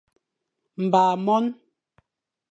Mba 0.83 1.03
mon. 1.25 1.45